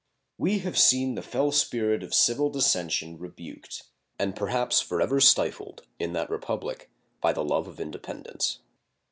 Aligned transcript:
We 0.39 0.57
have 0.65 0.79
seen 0.79 1.13
the 1.13 1.21
fell 1.21 1.51
spirit 1.51 2.01
of 2.01 2.11
civil 2.11 2.49
dissension 2.49 3.19
rebuked, 3.19 3.83
and 4.17 4.35
perhaps 4.35 4.81
for 4.81 4.99
ever 4.99 5.21
stifled, 5.21 5.85
in 5.99 6.13
that 6.13 6.31
Republic 6.31 6.89
by 7.21 7.33
the 7.33 7.45
love 7.45 7.67
of 7.67 7.79
independence. 7.79 8.57